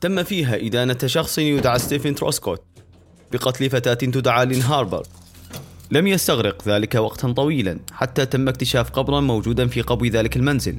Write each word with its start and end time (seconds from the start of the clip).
تم 0.00 0.22
فيها 0.22 0.56
إدانة 0.66 0.98
شخص 1.06 1.38
يدعى 1.38 1.78
ستيفن 1.78 2.14
تروسكوت 2.14 2.62
بقتل 3.32 3.70
فتاة 3.70 3.94
تدعى 3.94 4.46
لين 4.46 4.62
هاربر 4.62 5.06
لم 5.90 6.06
يستغرق 6.06 6.68
ذلك 6.68 6.94
وقتا 6.94 7.32
طويلا 7.32 7.78
حتى 7.92 8.26
تم 8.26 8.48
اكتشاف 8.48 8.90
قبرا 8.90 9.20
موجودا 9.20 9.66
في 9.66 9.80
قبو 9.80 10.06
ذلك 10.06 10.36
المنزل 10.36 10.76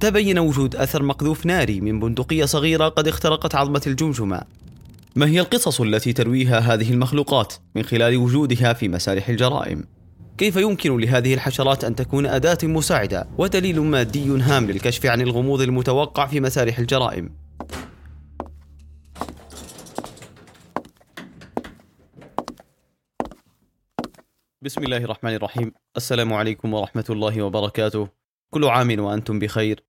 تبين 0.00 0.38
وجود 0.38 0.76
أثر 0.76 1.02
مقذوف 1.02 1.46
ناري 1.46 1.80
من 1.80 2.00
بندقية 2.00 2.44
صغيرة 2.44 2.88
قد 2.88 3.08
اخترقت 3.08 3.54
عظمة 3.54 3.82
الجمجمة 3.86 4.42
ما 5.16 5.26
هي 5.26 5.40
القصص 5.40 5.80
التي 5.80 6.12
ترويها 6.12 6.58
هذه 6.58 6.92
المخلوقات 6.92 7.54
من 7.74 7.82
خلال 7.82 8.16
وجودها 8.16 8.72
في 8.72 8.88
مسارح 8.88 9.28
الجرائم؟ 9.28 9.84
كيف 10.38 10.56
يمكن 10.56 10.96
لهذه 11.00 11.34
الحشرات 11.34 11.84
أن 11.84 11.94
تكون 11.94 12.26
أداة 12.26 12.58
مساعدة 12.62 13.28
ودليل 13.38 13.80
مادي 13.80 14.38
هام 14.38 14.70
للكشف 14.70 15.06
عن 15.06 15.20
الغموض 15.20 15.60
المتوقع 15.60 16.26
في 16.26 16.40
مسارح 16.40 16.78
الجرائم؟ 16.78 17.43
بسم 24.64 24.82
الله 24.82 24.96
الرحمن 24.96 25.34
الرحيم 25.34 25.72
السلام 25.96 26.32
عليكم 26.32 26.74
ورحمة 26.74 27.04
الله 27.10 27.42
وبركاته 27.42 28.08
كل 28.50 28.64
عام 28.64 29.00
وأنتم 29.00 29.38
بخير 29.38 29.84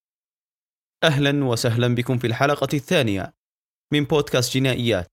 أهلا 1.04 1.46
وسهلا 1.46 1.96
بكم 1.96 2.18
في 2.18 2.28
الحلقة 2.28 2.68
الثانية 2.74 3.34
من 3.94 4.04
بودكاست 4.04 4.58
جنائيات 4.58 5.08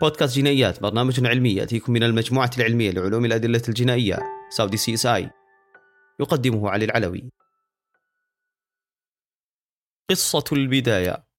بودكاست 0.00 0.36
جنائيات 0.36 0.82
برنامج 0.82 1.26
علمي 1.26 1.54
يأتيكم 1.54 1.92
من 1.92 2.02
المجموعة 2.02 2.50
العلمية 2.58 2.90
لعلوم 2.90 3.24
الأدلة 3.24 3.62
الجنائية 3.68 4.18
Saudi 4.56 4.76
CSI 4.76 5.30
يقدمه 6.20 6.70
علي 6.70 6.84
العلوي 6.84 7.30
قصة 10.10 10.44
البداية 10.52 11.33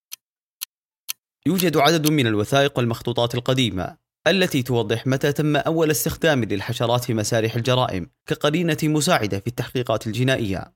يوجد 1.48 1.78
عدد 1.78 2.12
من 2.12 2.28
الوثائق 2.28 2.78
والمخطوطات 2.78 3.36
القديمة 3.36 3.98
التي 4.28 4.64
توضح 4.64 5.08
متى 5.08 5.32
تم 5.32 5.56
أول 5.56 5.92
استخدام 5.92 6.44
للحشرات 6.44 7.04
في 7.04 7.14
مسارح 7.14 7.56
الجرائم 7.56 8.10
كقرينة 8.26 8.78
مساعدة 8.84 9.40
في 9.40 9.48
التحقيقات 9.48 10.08
الجنائية. 10.08 10.74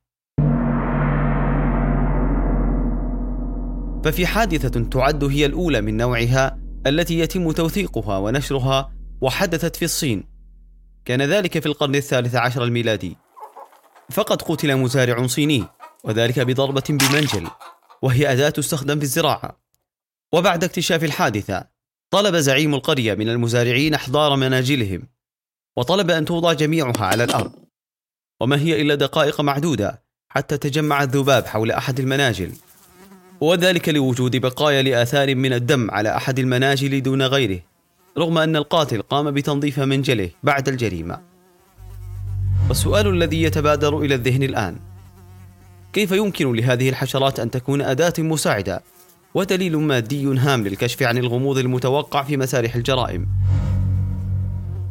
ففي 4.06 4.28
حادثة 4.28 4.84
تعد 4.90 5.24
هي 5.24 5.46
الأولى 5.46 5.82
من 5.82 5.98
نوعها 5.98 6.60
التي 6.88 7.20
يتم 7.20 7.52
توثيقها 7.52 8.18
ونشرها 8.18 8.92
وحدثت 9.22 9.76
في 9.76 9.86
الصين. 9.86 10.24
كان 11.06 11.22
ذلك 11.22 11.60
في 11.60 11.66
القرن 11.66 11.96
الثالث 11.96 12.36
عشر 12.36 12.64
الميلادي. 12.64 13.18
فقد 14.12 14.42
قتل 14.42 14.76
مزارع 14.76 15.28
صيني 15.28 15.64
وذلك 16.04 16.40
بضربة 16.40 16.84
بمنجل 16.90 17.48
وهي 18.02 18.32
أداة 18.32 18.50
تستخدم 18.50 18.98
في 18.98 19.04
الزراعة. 19.04 19.69
وبعد 20.34 20.64
اكتشاف 20.64 21.04
الحادثة 21.04 21.66
طلب 22.12 22.36
زعيم 22.36 22.74
القرية 22.74 23.14
من 23.14 23.30
المزارعين 23.30 23.94
إحضار 23.94 24.36
مناجلهم 24.36 25.08
وطلب 25.78 26.12
أن 26.12 26.26
توضع 26.26 26.54
جميعها 26.54 27.06
على 27.06 27.24
الأرض. 27.24 27.52
وما 28.42 28.60
هي 28.60 28.82
إلا 28.82 28.96
دقائق 28.96 29.42
معدودة 29.42 30.04
حتى 30.30 30.58
تجمع 30.58 31.04
الذباب 31.04 31.46
حول 31.46 31.72
أحد 31.72 32.00
المناجل. 32.00 32.52
وذلك 33.42 33.90
لوجود 33.90 34.36
بقايا 34.36 34.82
لآثار 34.82 35.36
من 35.36 35.54
الدم 35.54 35.92
على 35.92 36.16
أحد 36.16 36.40
المناجل 36.40 37.04
دون 37.04 37.22
غيره 37.22 37.60
رغم 38.18 38.38
أن 38.38 38.56
القاتل 38.56 39.02
قام 39.02 39.32
بتنظيف 39.32 39.80
منجله 39.80 40.30
بعد 40.44 40.68
الجريمة. 40.68 41.22
والسؤال 42.70 43.08
الذي 43.08 43.44
يتبادر 43.44 44.00
إلى 44.00 44.16
الذهن 44.16 44.44
الآن 44.44 44.80
كيف 45.94 46.12
يمكن 46.12 46.54
لهذه 46.54 46.90
الحشرات 46.90 47.40
أن 47.40 47.52
تكون 47.52 47.82
أداة 47.82 48.14
مساعدة 48.20 48.84
ودليل 49.34 49.78
مادي 49.78 50.26
هام 50.26 50.68
للكشف 50.68 51.04
عن 51.04 51.18
الغموض 51.18 51.58
المتوقع 51.58 52.24
في 52.24 52.38
مسارح 52.38 52.76
الجرائم. 52.76 53.28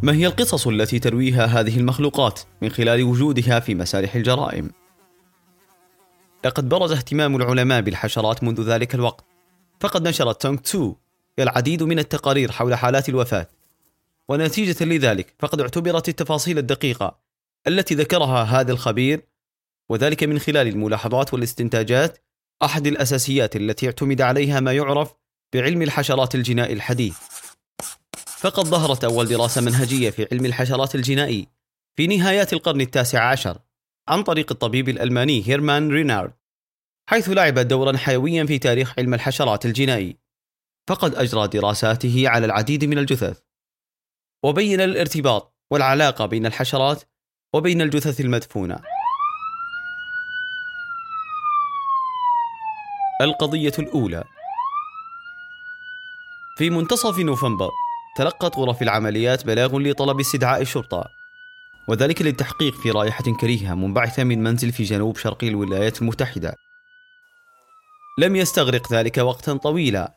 ما 0.02 0.12
هي 0.12 0.26
القصص 0.26 0.66
التي 0.66 0.98
ترويها 0.98 1.46
هذه 1.46 1.76
المخلوقات 1.76 2.40
من 2.62 2.70
خلال 2.70 3.02
وجودها 3.02 3.60
في 3.60 3.74
مسارح 3.74 4.14
الجرائم؟ 4.14 4.70
لقد 6.44 6.68
برز 6.68 6.92
اهتمام 6.92 7.36
العلماء 7.36 7.80
بالحشرات 7.80 8.44
منذ 8.44 8.62
ذلك 8.62 8.94
الوقت، 8.94 9.24
فقد 9.80 10.08
نشرت 10.08 10.42
تونغ 10.42 10.58
تسو 10.58 10.94
العديد 11.38 11.82
من 11.82 11.98
التقارير 11.98 12.52
حول 12.52 12.74
حالات 12.74 13.08
الوفاة، 13.08 13.48
ونتيجة 14.28 14.84
لذلك 14.84 15.34
فقد 15.38 15.60
اعتبرت 15.60 16.08
التفاصيل 16.08 16.58
الدقيقة 16.58 17.18
التي 17.66 17.94
ذكرها 17.94 18.42
هذا 18.42 18.72
الخبير 18.72 19.22
وذلك 19.88 20.24
من 20.24 20.38
خلال 20.38 20.68
الملاحظات 20.68 21.34
والاستنتاجات 21.34 22.18
أحد 22.64 22.86
الأساسيات 22.86 23.56
التي 23.56 23.86
اعتمد 23.86 24.20
عليها 24.20 24.60
ما 24.60 24.72
يعرف 24.72 25.14
بعلم 25.54 25.82
الحشرات 25.82 26.34
الجنائي 26.34 26.72
الحديث. 26.72 27.18
فقد 28.26 28.64
ظهرت 28.64 29.04
أول 29.04 29.26
دراسة 29.26 29.60
منهجية 29.60 30.10
في 30.10 30.28
علم 30.32 30.46
الحشرات 30.46 30.94
الجنائي 30.94 31.48
في 31.96 32.06
نهايات 32.06 32.52
القرن 32.52 32.80
التاسع 32.80 33.30
عشر 33.30 33.58
عن 34.08 34.22
طريق 34.22 34.52
الطبيب 34.52 34.88
الألماني 34.88 35.48
هيرمان 35.48 35.90
رينارد 35.90 36.32
حيث 37.08 37.28
لعب 37.28 37.58
دورا 37.58 37.96
حيويا 37.96 38.44
في 38.44 38.58
تاريخ 38.58 38.94
علم 38.98 39.14
الحشرات 39.14 39.66
الجنائي. 39.66 40.16
فقد 40.88 41.14
أجرى 41.14 41.48
دراساته 41.48 42.28
على 42.28 42.46
العديد 42.46 42.84
من 42.84 42.98
الجثث. 42.98 43.40
وبين 44.44 44.80
الارتباط 44.80 45.56
والعلاقة 45.72 46.26
بين 46.26 46.46
الحشرات 46.46 47.02
وبين 47.54 47.82
الجثث 47.82 48.20
المدفونة. 48.20 48.80
القضية 53.20 53.72
الأولى. 53.78 54.24
في 56.58 56.70
منتصف 56.70 57.18
نوفمبر 57.18 57.70
تلقت 58.16 58.56
غرف 58.56 58.82
العمليات 58.82 59.46
بلاغ 59.46 59.78
لطلب 59.78 60.20
استدعاء 60.20 60.62
الشرطة. 60.62 61.04
وذلك 61.88 62.22
للتحقيق 62.22 62.74
في 62.74 62.90
رائحة 62.90 63.24
كريهة 63.40 63.74
منبعثة 63.74 64.24
من 64.24 64.42
منزل 64.42 64.72
في 64.72 64.82
جنوب 64.82 65.16
شرقي 65.16 65.48
الولايات 65.48 66.02
المتحدة. 66.02 66.54
لم 68.18 68.36
يستغرق 68.36 68.92
ذلك 68.92 69.18
وقتا 69.18 69.56
طويلا 69.56 70.14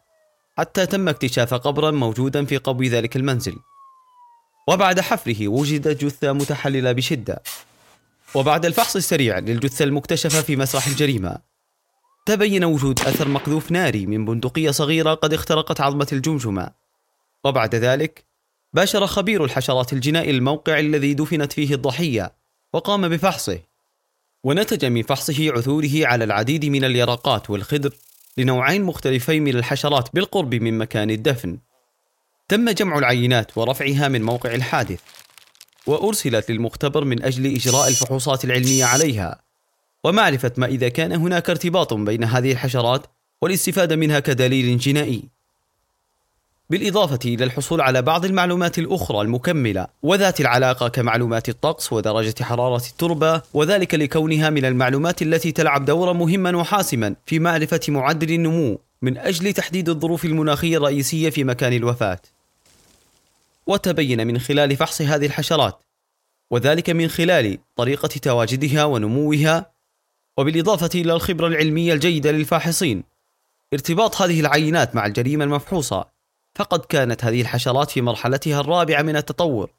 حتى 0.58 0.86
تم 0.86 1.10
اكتشاف 1.10 1.54
قبرا 1.54 1.92
موجودا 1.92 2.46
في 2.46 2.58
قبو 2.58 2.84
ذلك 2.84 3.16
المنزل. 3.16 3.56
وبعد 4.68 5.00
حفره 5.00 5.48
وجدت 5.48 6.06
جثة 6.06 6.34
متحللة 6.34 6.92
بشدة. 6.92 7.42
وبعد 8.36 8.66
الفحص 8.66 8.96
السريع 8.96 9.40
للجثة 9.40 9.84
المكتشفة 9.84 10.42
في 10.42 10.56
مسرح 10.56 10.88
الجريمة. 10.88 11.51
تبين 12.26 12.64
وجود 12.64 13.00
أثر 13.00 13.28
مقذوف 13.28 13.72
ناري 13.72 14.06
من 14.06 14.26
بندقية 14.26 14.72
صغيرة 14.72 15.14
قد 15.14 15.34
اخترقت 15.34 15.82
عظمة 15.82 16.08
الجمجمة. 16.12 16.72
وبعد 17.44 17.76
ذلك 17.76 18.26
باشر 18.74 19.08
خبير 19.08 19.46
الحشرات 19.46 19.94
الجنائي 19.94 20.32
الموقع 20.32 20.80
الذي 20.80 21.14
دفنت 21.14 21.54
فيه 21.54 21.76
الضحية 21.76 22.34
وقام 22.74 23.10
بفحصه. 23.10 23.60
ونتج 24.44 24.86
من 24.86 25.04
فحصه 25.04 25.52
عثوره 25.52 26.06
على 26.08 26.24
العديد 26.24 26.66
من 26.66 26.84
اليرقات 26.84 27.50
والخضر 27.50 27.94
لنوعين 28.38 28.84
مختلفين 28.84 29.44
من 29.44 29.56
الحشرات 29.56 30.10
بالقرب 30.14 30.56
من 30.56 30.78
مكان 30.78 31.10
الدفن. 31.10 31.58
تم 32.48 32.70
جمع 32.70 32.98
العينات 32.98 33.58
ورفعها 33.58 34.08
من 34.08 34.22
موقع 34.22 34.56
الحادث 34.56 35.02
وأرسلت 35.88 36.52
للمختبر 36.52 37.04
من 37.04 37.24
أجل 37.24 37.56
إجراء 37.56 37.88
الفحوصات 37.88 38.46
العلمية 38.46 38.86
عليها. 38.86 39.51
ومعرفة 40.04 40.52
ما 40.58 40.66
إذا 40.66 40.90
كان 40.90 41.12
هناك 41.12 41.50
ارتباط 41.50 41.94
بين 41.94 42.24
هذه 42.24 42.52
الحشرات 42.52 43.06
والاستفادة 43.42 43.96
منها 43.96 44.20
كدليل 44.20 44.78
جنائي. 44.78 45.24
بالإضافة 46.70 47.20
إلى 47.26 47.44
الحصول 47.44 47.82
على 47.82 48.02
بعض 48.02 48.26
المعلومات 48.26 48.80
الأخرى 48.80 49.22
المكملة 49.22 49.88
وذات 50.04 50.42
العلاقة 50.42 50.88
كمعلومات 50.88 51.50
الطقس 51.50 51.94
ودرجة 51.94 52.44
حرارة 52.44 52.84
التربة 52.90 53.42
وذلك 53.54 53.96
لكونها 53.96 54.50
من 54.50 54.66
المعلومات 54.66 55.22
التي 55.22 55.52
تلعب 55.52 55.86
دورا 55.86 56.14
مهما 56.14 56.58
وحاسما 56.58 57.16
في 57.26 57.40
معرفة 57.40 57.80
معدل 57.88 58.34
النمو 58.34 58.80
من 59.02 59.18
أجل 59.18 59.54
تحديد 59.54 59.90
الظروف 59.90 60.26
المناخية 60.26 60.78
الرئيسية 60.78 61.30
في 61.30 61.44
مكان 61.44 61.74
الوفاة. 61.74 62.20
وتبين 63.68 64.28
من 64.28 64.40
خلال 64.40 64.76
فحص 64.76 65.02
هذه 65.02 65.26
الحشرات 65.26 65.84
وذلك 66.52 66.90
من 66.90 67.08
خلال 67.08 67.58
طريقة 67.76 68.08
تواجدها 68.08 68.84
ونموها 68.84 69.72
وبالإضافة 70.38 70.90
إلى 70.96 71.14
الخبرة 71.14 71.48
العلمية 71.48 71.94
الجيدة 71.94 72.32
للفاحصين. 72.32 73.04
ارتباط 73.74 74.22
هذه 74.22 74.40
العينات 74.40 74.96
مع 74.96 75.06
الجريمة 75.06 75.44
المفحوصة. 75.44 76.06
فقد 76.56 76.86
كانت 76.86 77.26
هذه 77.26 77.42
الحشرات 77.42 77.92
في 77.92 78.02
مرحلتها 78.02 78.60
الرابعة 78.60 79.02
من 79.02 79.16
التطور. 79.16 79.72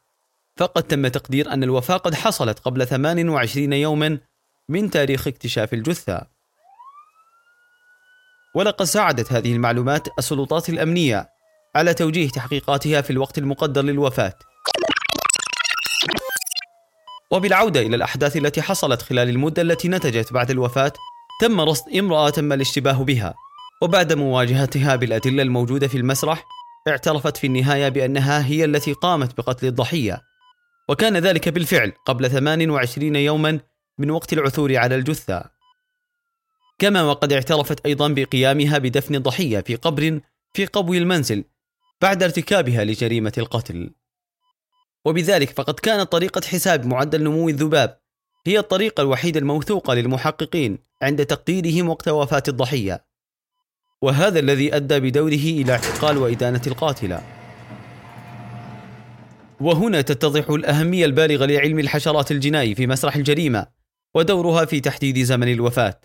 فقد 0.57 0.83
تم 0.83 1.09
تقدير 1.09 1.53
أن 1.53 1.63
الوفاة 1.63 1.97
قد 1.97 2.15
حصلت 2.15 2.59
قبل 2.59 2.87
28 2.87 3.73
يوما 3.73 4.19
من 4.69 4.91
تاريخ 4.91 5.27
اكتشاف 5.27 5.75
الجثة. 5.75 6.27
ولقد 8.55 8.85
ساعدت 8.85 9.33
هذه 9.33 9.53
المعلومات 9.53 10.09
السلطات 10.19 10.69
الأمنية 10.69 11.29
على 11.77 11.95
توجيه 11.95 12.29
تحقيقاتها 12.29 13.01
في 13.01 13.11
الوقت 13.11 13.39
المقدر 13.39 13.83
للوفاة. 13.83 14.35
وبالعودة 17.33 17.81
إلى 17.81 17.97
الأحداث 17.97 18.37
التي 18.37 18.63
حصلت 18.63 19.03
خلال 19.03 19.29
المدة 19.29 19.63
التي 19.63 19.89
نتجت 19.89 20.33
بعد 20.33 20.51
الوفاة 20.51 20.93
تم 21.41 21.61
رصد 21.61 21.97
امرأة 21.97 22.31
تم 22.31 22.53
الاشتباه 22.53 23.05
بها. 23.05 23.35
وبعد 23.83 24.13
مواجهتها 24.13 24.97
بالأدلة 24.97 25.43
الموجودة 25.43 25.89
في 25.89 25.99
المسرح 25.99 26.45
اعترفت 26.89 27.37
في 27.37 27.47
النهاية 27.47 27.89
بأنها 27.89 28.47
هي 28.47 28.65
التي 28.65 28.93
قامت 28.93 29.37
بقتل 29.37 29.67
الضحية. 29.67 30.23
وكان 30.89 31.17
ذلك 31.17 31.49
بالفعل 31.49 31.93
قبل 32.07 32.31
28 32.31 33.17
يوما 33.17 33.61
من 33.99 34.11
وقت 34.11 34.33
العثور 34.33 34.77
على 34.77 34.95
الجثة. 34.95 35.45
كما 36.79 37.03
وقد 37.03 37.33
اعترفت 37.33 37.87
أيضا 37.87 38.09
بقيامها 38.09 38.79
بدفن 38.79 39.15
الضحية 39.15 39.61
في 39.61 39.75
قبر 39.75 40.21
في 40.53 40.67
قبو 40.67 40.95
المنزل 40.95 41.45
بعد 42.03 42.23
ارتكابها 42.23 42.85
لجريمة 42.85 43.33
القتل. 43.39 43.91
وبذلك 45.05 45.51
فقد 45.51 45.75
كانت 45.75 46.13
طريقة 46.13 46.41
حساب 46.47 46.87
معدل 46.87 47.23
نمو 47.23 47.49
الذباب 47.49 47.99
هي 48.47 48.59
الطريقة 48.59 49.01
الوحيدة 49.01 49.41
الموثوقة 49.41 49.95
للمحققين 49.95 50.79
عند 51.03 51.27
تقديرهم 51.27 51.89
وقت 51.89 52.09
وفاة 52.09 52.43
الضحية. 52.49 53.05
وهذا 54.03 54.39
الذي 54.39 54.77
أدى 54.77 55.01
بدوره 55.01 55.35
إلى 55.35 55.73
اعتقال 55.73 56.19
وإدانة 56.19 56.63
القاتلة. 56.67 57.23
وهنا 59.61 60.01
تتضح 60.01 60.51
الأهمية 60.51 61.05
البالغة 61.05 61.47
لعلم 61.47 61.79
الحشرات 61.79 62.31
الجنائي 62.31 62.75
في 62.75 62.87
مسرح 62.87 63.17
الجريمة 63.17 63.67
ودورها 64.15 64.65
في 64.65 64.81
تحديد 64.81 65.19
زمن 65.23 65.53
الوفاة. 65.53 66.01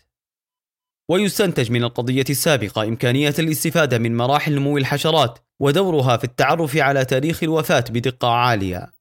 ويستنتج 1.10 1.72
من 1.72 1.84
القضية 1.84 2.26
السابقة 2.30 2.84
إمكانية 2.84 3.34
الاستفادة 3.40 3.98
من 3.98 4.18
مراحل 4.18 4.56
نمو 4.56 4.78
الحشرات 4.78 5.40
ودورها 5.60 6.18
في 6.18 6.24
التعرف 6.24 6.78
على 6.78 7.06
تاريخ 7.06 7.44
الوفاة 7.44 7.86
بدقة 7.90 8.28
عالية. 8.28 8.94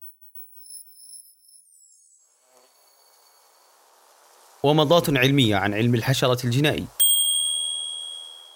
ومضات 4.63 5.17
علمية 5.17 5.57
عن 5.57 5.75
علم 5.75 5.95
الحشرة 5.95 6.47
الجنائي. 6.47 6.87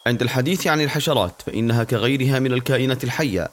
عند 0.07 0.23
الحديث 0.23 0.67
عن 0.67 0.81
الحشرات 0.81 1.43
فإنها 1.47 1.85
كغيرها 1.85 2.39
من 2.39 2.53
الكائنات 2.53 3.05
الحية 3.05 3.51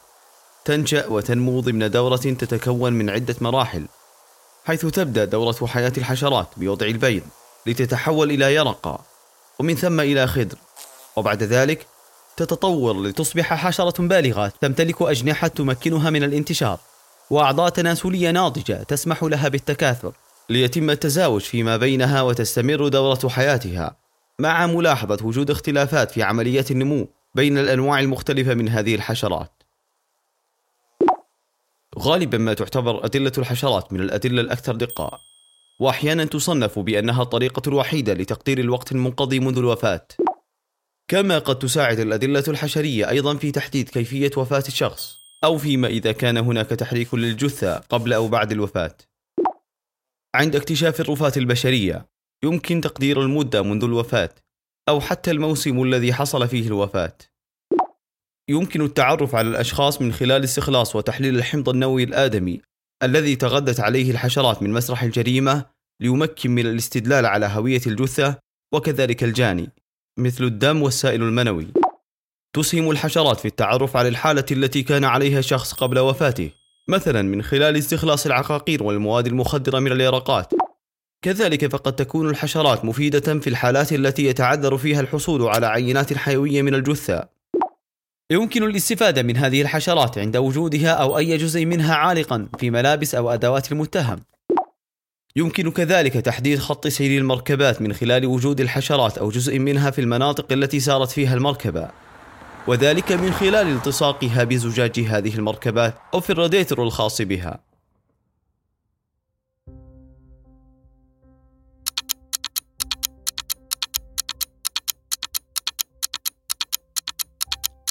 تنشأ 0.66 1.08
وتنمو 1.08 1.60
ضمن 1.60 1.92
دورة 1.92 2.16
تتكون 2.16 2.94
من 2.94 3.10
عدة 3.10 3.36
مراحل 3.42 3.86
حيث 4.66 4.86
تبدأ 4.86 5.26
دورة 5.26 5.68
حياة 5.68 5.94
الحشرات 5.98 6.48
بوضع 6.58 6.86
البيض 6.86 7.24
لتتحول 7.66 8.32
إلى 8.32 8.56
يرقة 8.56 9.00
ومن 9.60 9.76
ثم 9.76 10.00
إلى 10.00 10.28
خضر 10.28 10.58
وبعد 11.16 11.44
ذلك 11.44 11.88
تتطور 12.38 13.02
لتصبح 13.04 13.54
حشرة 13.54 14.08
بالغة 14.08 14.54
تمتلك 14.62 15.02
أجنحة 15.02 15.48
تمكنها 15.48 16.10
من 16.10 16.24
الانتشار 16.24 16.80
وأعضاء 17.30 17.70
تناسلية 17.70 18.32
ناضجة 18.32 18.84
تسمح 18.84 19.24
لها 19.24 19.48
بالتكاثر 19.48 20.14
ليتم 20.50 20.90
التزاوج 20.90 21.42
فيما 21.42 21.78
بينها 21.78 22.22
وتستمر 22.22 22.88
دورة 22.88 23.30
حياتها 23.30 23.98
مع 24.40 24.68
ملاحظة 24.68 25.26
وجود 25.26 25.52
اختلافات 25.52 26.12
في 26.12 26.24
عملية 26.24 26.66
النمو 26.72 27.08
بين 27.36 27.58
الأنواع 27.58 28.00
المختلفة 28.00 28.54
من 28.54 28.70
هذه 28.70 28.96
الحشرات. 28.96 29.64
غالبا 32.00 32.38
ما 32.38 32.54
تعتبر 32.54 33.06
أدلة 33.06 33.32
الحشرات 33.38 33.94
من 33.94 34.00
الأدلة 34.02 34.42
الأكثر 34.42 34.76
دقة 34.76 35.20
واحيانا 35.80 36.26
تصنف 36.26 36.80
بأنها 36.80 37.24
الطريقة 37.24 37.62
الوحيدة 37.68 38.14
لتقدير 38.14 38.60
الوقت 38.60 38.92
المنقضي 38.92 39.40
منذ 39.40 39.58
الوفاة. 39.58 40.08
كما 41.10 41.40
قد 41.40 41.60
تساعد 41.60 42.00
الأدلة 42.00 42.44
الحشرية 42.48 43.10
أيضا 43.10 43.38
في 43.38 43.52
تحديد 43.52 43.90
كيفية 43.90 44.32
وفاة 44.38 44.64
الشخص 44.68 45.18
أو 45.44 45.58
فيما 45.58 45.88
إذا 45.88 46.12
كان 46.12 46.38
هناك 46.38 46.70
تحريك 46.70 47.14
للجثة 47.14 47.78
قبل 47.78 48.14
أو 48.14 48.28
بعد 48.28 48.52
الوفاة. 48.52 48.98
عند 50.36 50.56
اكتشاف 50.56 51.02
الرفاه 51.02 51.32
البشرية 51.38 52.06
يمكن 52.44 52.82
تقدير 52.82 53.22
المدة 53.22 53.62
منذ 53.62 53.84
الوفاة 53.84 54.30
أو 54.90 55.02
حتى 55.02 55.32
الموسم 55.32 55.84
الذي 55.84 56.14
حصل 56.14 56.48
فيه 56.48 56.68
الوفاة. 56.68 57.18
يمكن 58.50 58.82
التعرف 58.82 59.36
على 59.36 59.50
الأشخاص 59.50 60.02
من 60.02 60.14
خلال 60.14 60.44
استخلاص 60.44 60.96
وتحليل 60.96 61.36
الحمض 61.36 61.70
النووي 61.70 62.04
الآدمي 62.04 62.62
الذي 63.04 63.36
تغذت 63.36 63.80
عليه 63.80 64.12
الحشرات 64.12 64.64
من 64.64 64.74
مسرح 64.74 65.04
الجريمة 65.04 65.66
ليمكن 66.02 66.52
من 66.52 66.66
الاستدلال 66.66 67.26
على 67.26 67.46
هوية 67.46 67.82
الجثة 67.88 68.40
وكذلك 68.74 69.24
الجاني. 69.24 69.70
مثل 70.18 70.44
الدم 70.44 70.82
والسائل 70.82 71.24
المنوي. 71.24 71.68
تسهم 72.54 72.92
الحشرات 72.92 73.40
في 73.40 73.48
التعرف 73.48 73.98
على 73.98 74.08
الحالة 74.08 74.46
التي 74.52 74.84
كان 74.84 75.04
عليها 75.04 75.40
الشخص 75.40 75.74
قبل 75.74 76.00
وفاته 76.00 76.52
مثلا 76.90 77.22
من 77.22 77.42
خلال 77.42 77.78
استخلاص 77.78 78.26
العقاقير 78.26 78.84
والمواد 78.84 79.28
المخدرة 79.28 79.80
من 79.80 79.92
اليرقات 79.92 80.54
كذلك 81.22 81.72
فقد 81.72 81.96
تكون 81.96 82.30
الحشرات 82.30 82.86
مفيدة 82.86 83.40
في 83.40 83.48
الحالات 83.48 83.94
التي 83.94 84.26
يتعذر 84.26 84.78
فيها 84.78 85.02
الحصول 85.02 85.42
على 85.42 85.66
عينات 85.66 86.14
حيوية 86.14 86.62
من 86.62 86.74
الجثة. 86.74 87.28
يمكن 88.32 88.64
الاستفادة 88.64 89.24
من 89.24 89.38
هذه 89.38 89.62
الحشرات 89.62 90.18
عند 90.18 90.38
وجودها 90.38 90.90
أو 90.92 91.18
أي 91.18 91.38
جزء 91.38 91.66
منها 91.66 91.96
عالقا 91.96 92.50
في 92.60 92.70
ملابس 92.70 93.16
أو 93.16 93.30
أدوات 93.30 93.72
المتهم. 93.72 94.20
يمكن 95.38 95.72
كذلك 95.72 96.14
تحديد 96.14 96.60
خط 96.60 96.88
سير 96.88 97.22
المركبات 97.22 97.82
من 97.82 97.94
خلال 97.94 98.26
وجود 98.26 98.62
الحشرات 98.62 99.18
أو 99.18 99.30
جزء 99.30 99.60
منها 99.60 99.92
في 99.92 100.02
المناطق 100.02 100.52
التي 100.52 100.80
سارت 100.80 101.12
فيها 101.12 101.34
المركبة. 101.34 101.90
وذلك 102.68 103.12
من 103.12 103.32
خلال 103.32 103.68
التصاقها 103.68 104.44
بزجاج 104.44 105.00
هذه 105.00 105.36
المركبات 105.36 105.96
أو 106.14 106.20
في 106.20 106.30
الراديتر 106.30 106.84
الخاص 106.84 107.22
بها. 107.22 107.60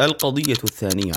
القضية 0.01 0.53
الثانية 0.65 1.13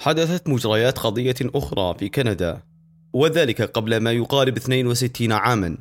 حدثت 0.00 0.48
مجريات 0.48 0.98
قضية 0.98 1.36
أخرى 1.42 1.94
في 1.98 2.08
كندا 2.08 2.69
وذلك 3.12 3.62
قبل 3.62 3.96
ما 3.96 4.12
يقارب 4.12 4.56
62 4.56 5.32
عاما. 5.32 5.78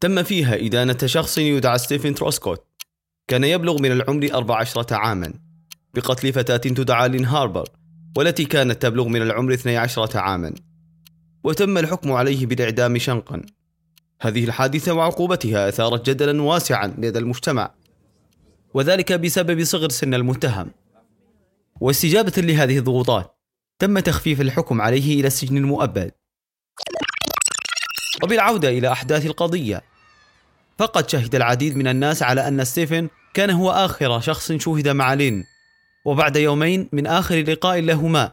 تم 0.00 0.22
فيها 0.22 0.66
إدانة 0.66 0.98
شخص 1.04 1.38
يدعى 1.38 1.78
ستيفن 1.78 2.14
تروسكوت. 2.14 2.64
كان 3.28 3.44
يبلغ 3.44 3.82
من 3.82 3.92
العمر 3.92 4.28
14 4.34 4.94
عاما. 4.94 5.32
بقتل 5.94 6.32
فتاة 6.32 6.56
تدعى 6.56 7.08
لين 7.08 7.24
هاربر 7.24 7.68
والتي 8.16 8.44
كانت 8.44 8.82
تبلغ 8.82 9.08
من 9.08 9.22
العمر 9.22 9.52
12 9.52 10.18
عاما. 10.18 10.54
وتم 11.44 11.78
الحكم 11.78 12.12
عليه 12.12 12.46
بالإعدام 12.46 12.98
شنقا. 12.98 13.42
هذه 14.20 14.44
الحادثة 14.44 14.92
وعقوبتها 14.92 15.68
أثارت 15.68 16.10
جدلا 16.10 16.42
واسعا 16.42 16.86
لدى 16.86 17.18
المجتمع. 17.18 17.74
وذلك 18.74 19.12
بسبب 19.12 19.64
صغر 19.64 19.88
سن 19.88 20.14
المتهم. 20.14 20.70
واستجابة 21.80 22.32
لهذه 22.36 22.78
الضغوطات 22.78 23.36
تم 23.78 23.98
تخفيف 23.98 24.40
الحكم 24.40 24.80
عليه 24.80 25.20
إلى 25.20 25.26
السجن 25.26 25.56
المؤبد. 25.56 26.12
وبالعودة 28.22 28.68
إلى 28.68 28.92
أحداث 28.92 29.26
القضية. 29.26 29.82
فقد 30.78 31.10
شهد 31.10 31.34
العديد 31.34 31.76
من 31.76 31.88
الناس 31.88 32.22
على 32.22 32.48
أن 32.48 32.64
ستيفن 32.64 33.08
كان 33.34 33.50
هو 33.50 33.70
آخر 33.70 34.20
شخص 34.20 34.52
شوهد 34.52 34.88
مع 34.88 35.14
لين. 35.14 35.44
وبعد 36.04 36.36
يومين 36.36 36.88
من 36.92 37.06
آخر 37.06 37.42
لقاء 37.42 37.80
لهما 37.80 38.32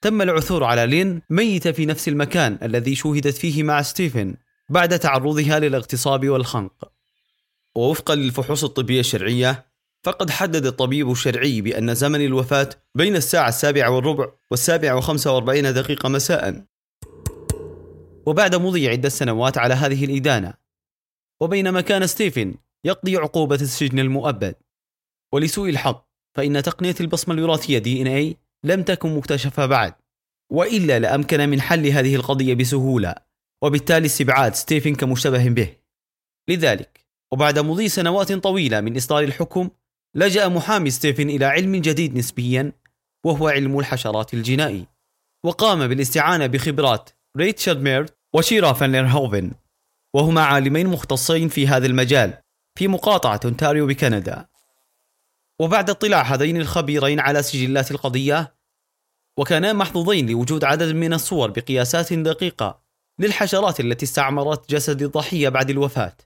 تم 0.00 0.22
العثور 0.22 0.64
على 0.64 0.86
لين 0.86 1.22
ميتة 1.30 1.72
في 1.72 1.86
نفس 1.86 2.08
المكان 2.08 2.58
الذي 2.62 2.94
شوهدت 2.94 3.36
فيه 3.36 3.62
مع 3.62 3.82
ستيفن 3.82 4.36
بعد 4.68 4.98
تعرضها 4.98 5.58
للاغتصاب 5.58 6.28
والخنق. 6.28 6.92
ووفقا 7.74 8.14
للفحوص 8.14 8.64
الطبية 8.64 9.00
الشرعية 9.00 9.66
فقد 10.02 10.30
حدد 10.30 10.66
الطبيب 10.66 11.10
الشرعي 11.10 11.60
بأن 11.60 11.94
زمن 11.94 12.24
الوفاة 12.24 12.68
بين 12.94 13.16
الساعة 13.16 13.48
السابعة 13.48 13.90
والربع 13.90 14.28
والسابعة 14.50 14.96
وخمسة 14.96 15.32
وأربعين 15.32 15.74
دقيقة 15.74 16.08
مساء. 16.08 16.64
وبعد 18.26 18.54
مضي 18.54 18.88
عدة 18.88 19.08
سنوات 19.08 19.58
على 19.58 19.74
هذه 19.74 20.04
الإدانة. 20.04 20.54
وبينما 21.40 21.80
كان 21.80 22.06
ستيفن 22.06 22.54
يقضي 22.84 23.16
عقوبة 23.16 23.54
السجن 23.54 23.98
المؤبد. 23.98 24.54
ولسوء 25.32 25.68
الحظ 25.68 25.96
فإن 26.36 26.62
تقنية 26.62 26.94
البصمة 27.00 27.34
الوراثية 27.34 27.78
دي 27.78 28.02
إن 28.02 28.06
أي 28.06 28.36
لم 28.64 28.82
تكن 28.82 29.16
مكتشفة 29.16 29.66
بعد. 29.66 29.94
وإلا 30.50 30.98
لأمكن 30.98 31.48
من 31.48 31.60
حل 31.60 31.86
هذه 31.86 32.14
القضية 32.14 32.54
بسهولة 32.54 33.14
وبالتالي 33.62 34.06
استبعاد 34.06 34.54
ستيفن 34.54 34.94
كمشتبه 34.94 35.48
به. 35.48 35.76
لذلك 36.48 37.06
وبعد 37.32 37.58
مضي 37.58 37.88
سنوات 37.88 38.32
طويلة 38.32 38.80
من 38.80 38.96
إصدار 38.96 39.22
الحكم 39.22 39.70
لجأ 40.14 40.48
محامي 40.48 40.90
ستيفن 40.90 41.30
إلى 41.30 41.44
علم 41.44 41.76
جديد 41.76 42.16
نسبيا 42.18 42.72
وهو 43.24 43.48
علم 43.48 43.78
الحشرات 43.78 44.34
الجنائي. 44.34 44.86
وقام 45.44 45.86
بالاستعانة 45.86 46.46
بخبرات 46.46 47.10
ريتشارد 47.36 47.82
ميرت 47.82 48.18
وشيرا 48.34 48.72
فانلرهوفن 48.72 49.52
وهما 50.14 50.42
عالمين 50.42 50.86
مختصين 50.86 51.48
في 51.48 51.68
هذا 51.68 51.86
المجال 51.86 52.42
في 52.78 52.88
مقاطعة 52.88 53.40
أونتاريو 53.44 53.86
بكندا. 53.86 54.46
وبعد 55.60 55.90
اطلاع 55.90 56.22
هذين 56.22 56.56
الخبيرين 56.56 57.20
على 57.20 57.42
سجلات 57.42 57.90
القضية 57.90 58.54
وكانا 59.38 59.72
محظوظين 59.72 60.30
لوجود 60.30 60.64
عدد 60.64 60.94
من 60.94 61.12
الصور 61.12 61.50
بقياسات 61.50 62.12
دقيقة 62.12 62.82
للحشرات 63.18 63.80
التي 63.80 64.04
استعمرت 64.04 64.70
جسد 64.70 65.02
الضحية 65.02 65.48
بعد 65.48 65.70
الوفاة. 65.70 66.16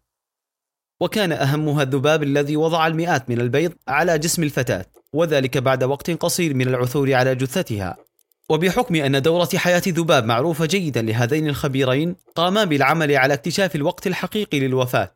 وكان 1.00 1.32
أهمها 1.32 1.82
الذباب 1.82 2.22
الذي 2.22 2.56
وضع 2.56 2.86
المئات 2.86 3.30
من 3.30 3.40
البيض 3.40 3.72
على 3.88 4.18
جسم 4.18 4.42
الفتاة 4.42 4.86
وذلك 5.12 5.58
بعد 5.58 5.84
وقت 5.84 6.10
قصير 6.10 6.54
من 6.54 6.68
العثور 6.68 7.14
على 7.14 7.34
جثتها. 7.34 8.05
وبحكم 8.48 8.94
أن 8.94 9.22
دورة 9.22 9.48
حياة 9.56 9.82
الذباب 9.86 10.24
معروفة 10.24 10.66
جيدا 10.66 11.02
لهذين 11.02 11.48
الخبيرين 11.48 12.16
قاما 12.34 12.64
بالعمل 12.64 13.16
على 13.16 13.34
اكتشاف 13.34 13.76
الوقت 13.76 14.06
الحقيقي 14.06 14.60
للوفاة 14.60 15.14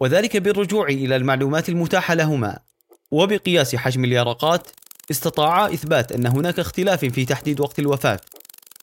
وذلك 0.00 0.36
بالرجوع 0.36 0.88
إلى 0.88 1.16
المعلومات 1.16 1.68
المتاحة 1.68 2.14
لهما. 2.14 2.58
وبقياس 3.10 3.76
حجم 3.76 4.04
اليرقات 4.04 4.68
استطاعا 5.10 5.74
إثبات 5.74 6.12
أن 6.12 6.26
هناك 6.26 6.58
اختلاف 6.58 7.04
في 7.04 7.24
تحديد 7.24 7.60
وقت 7.60 7.78
الوفاة 7.78 8.20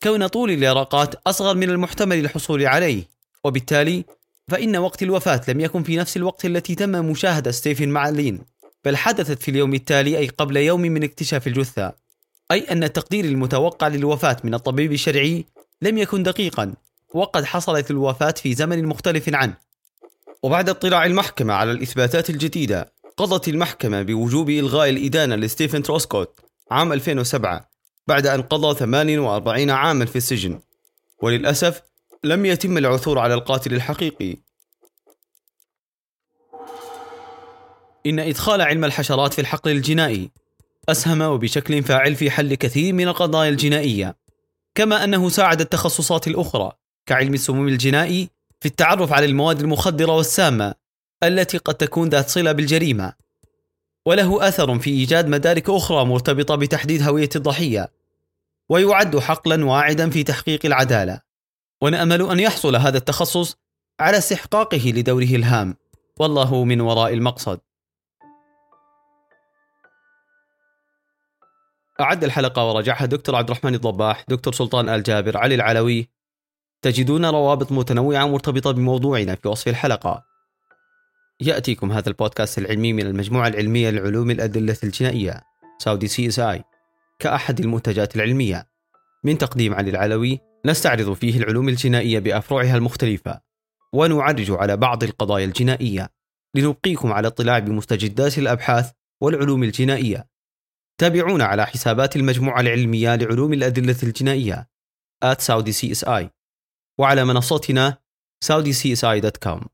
كون 0.04 0.28
طول 0.28 0.52
اليرقات 0.52 1.16
أصغر 1.28 1.56
من 1.56 1.70
المحتمل 1.70 2.20
الحصول 2.20 2.66
عليه. 2.66 3.04
وبالتالي 3.44 4.06
فإن 4.48 4.78
وقت 4.78 5.04
الوفاة 5.04 5.42
لم 5.48 5.60
يكن 5.60 5.84
في 5.84 5.98
نفس 5.98 6.18
الوقت 6.18 6.46
التي 6.46 6.76
تم 6.76 6.90
مشاهدة 6.90 7.52
ستيفن 7.52 7.90
مع 7.90 8.10
لين 8.10 8.40
بل 8.86 8.98
حدثت 8.98 9.42
في 9.42 9.52
اليوم 9.52 9.74
التالي 9.74 10.18
أي 10.18 10.28
قبل 10.28 10.58
يوم 10.58 10.82
من 10.82 11.04
اكتشاف 11.04 11.48
الجثة. 11.48 12.07
أي 12.52 12.60
أن 12.72 12.84
التقدير 12.84 13.26
المتوقع 13.26 13.88
للوفاة 13.88 14.38
من 14.44 14.54
الطبيب 14.54 14.92
الشرعي 14.92 15.46
لم 15.82 15.98
يكن 15.98 16.24
دقيقا 16.24 16.74
وقد 17.14 17.46
حصلت 17.46 17.92
الوفاة 17.92 18.32
في 18.32 18.54
زمن 18.54 18.86
مختلف 18.86 19.30
عنه. 19.34 19.58
وبعد 20.44 20.70
اطلاع 20.70 21.06
المحكمة 21.06 21.54
على 21.54 21.72
الإثباتات 21.72 22.30
الجديدة 22.30 22.94
قضت 23.18 23.48
المحكمة 23.48 24.02
بوجوب 24.02 24.50
إلغاء 24.50 24.90
الإدانة 24.90 25.36
لستيفن 25.36 25.84
تروسكوت 25.84 26.40
عام 26.72 26.94
2007 26.94 27.70
بعد 28.08 28.28
أن 28.28 28.42
قضى 28.42 28.80
48 28.80 29.70
عاما 29.70 30.06
في 30.06 30.16
السجن. 30.16 30.60
وللأسف 31.22 31.82
لم 32.24 32.46
يتم 32.46 32.78
العثور 32.78 33.20
على 33.20 33.34
القاتل 33.34 33.74
الحقيقي. 33.74 34.38
إن 38.06 38.20
إدخال 38.20 38.62
علم 38.62 38.86
الحشرات 38.86 39.34
في 39.34 39.42
الحقل 39.42 39.72
الجنائي 39.72 40.32
أسهم 40.90 41.22
وبشكل 41.22 41.84
فاعل 41.84 42.16
في 42.16 42.32
حل 42.32 42.56
كثير 42.56 42.94
من 42.94 43.08
القضايا 43.08 43.50
الجنائية 43.50 44.16
كما 44.76 45.04
أنه 45.04 45.30
ساعد 45.30 45.62
التخصصات 45.62 46.28
الأخرى 46.28 46.72
كعلم 47.06 47.34
السموم 47.34 47.68
الجنائي 47.68 48.30
في 48.60 48.66
التعرف 48.66 49.14
على 49.14 49.26
المواد 49.26 49.60
المخدرة 49.60 50.12
والسامة 50.12 50.74
التي 51.24 51.58
قد 51.58 51.76
تكون 51.76 52.10
ذات 52.10 52.30
صلة 52.30 52.52
بالجريمة. 52.52 53.14
وله 54.06 54.48
أثر 54.48 54.80
في 54.80 54.90
إيجاد 54.90 55.28
مدارك 55.28 55.70
أخرى 55.70 56.06
مرتبطة 56.06 56.56
بتحديد 56.56 57.02
هوية 57.04 57.30
الضحية 57.36 57.92
ويعد 58.70 59.20
حقلا 59.20 59.66
واعدا 59.66 60.10
في 60.10 60.24
تحقيق 60.24 60.66
العدالة. 60.66 61.22
ونأمل 61.82 62.22
أن 62.22 62.40
يحصل 62.40 62.76
هذا 62.76 62.98
التخصص 62.98 63.56
على 64.00 64.18
استحقاقه 64.18 64.92
لدوره 64.96 65.36
الهام. 65.36 65.76
والله 66.20 66.64
من 66.64 66.82
وراء 66.82 67.14
المقصد. 67.14 67.60
أعد 72.02 72.24
الحلقة 72.24 72.70
ورجعها 72.70 73.06
دكتور 73.06 73.36
عبد 73.36 73.50
الرحمن 73.50 73.76
الضباح 73.76 74.26
دكتور 74.28 74.54
سلطان 74.54 74.90
آل 74.90 75.04
جابر 75.04 75.38
علي 75.38 75.56
العلوي. 75.56 76.10
تجدون 76.82 77.26
روابط 77.26 77.72
متنوعة 77.72 78.26
مرتبطة 78.26 78.72
بموضوعنا 78.72 79.36
في 79.36 79.48
وصف 79.48 79.68
الحلقة. 79.68 80.24
يأتيكم 81.42 81.92
هذا 81.92 82.10
البودكاست 82.10 82.58
العلمي 82.58 82.94
من 82.94 83.06
المجموعة 83.06 83.48
العلمية 83.48 83.90
للعلوم 83.90 84.32
الأدلة 84.32 84.78
الجنائية 84.84 85.42
Saudi 85.80 86.08
CSI 86.08 86.64
كأحد 87.20 87.60
المنتجات 87.60 88.16
العلمية. 88.16 88.68
من 89.24 89.38
تقديم 89.38 89.74
علي 89.74 89.90
العلوي 89.90 90.40
نستعرض 90.66 91.14
فيه 91.14 91.38
العلوم 91.38 91.70
الجنائية 91.70 92.20
بأفرعها 92.20 92.78
المختلفة 92.78 93.42
ونعرج 93.94 94.52
على 94.52 94.78
بعض 94.78 95.04
القضايا 95.04 95.46
الجنائية 95.46 96.10
لنبقيكم 96.56 97.14
على 97.14 97.28
اطلاع 97.28 97.60
بمستجدات 97.60 98.38
الأبحاث 98.38 98.92
والعلوم 99.22 99.64
الجنائية. 99.64 100.37
تابعونا 100.98 101.44
على 101.44 101.66
حسابات 101.66 102.16
المجموعة 102.16 102.60
العلمية 102.60 103.16
لعلوم 103.16 103.54
الأدلة 103.54 103.96
الجنائية 104.04 104.70
at 105.26 105.38
Saudi 105.42 105.74
CSI 105.74 106.26
وعلى 106.98 107.26
منصتنا 107.26 107.98
saudicsi.com 108.46 109.68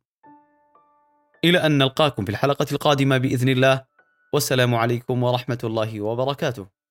إلى 1.44 1.65
أن 1.65 1.77
نلقاكم 1.77 2.25
في 2.25 2.32
الحلقة 2.32 2.65
القادمة 2.72 3.18
بإذن 3.18 3.50
الله 3.50 3.86
والسلام 4.34 4.75
عليكم 4.75 5.24
ورحمة 5.24 5.60
الله 5.63 6.01
وبركاته. 6.01 6.82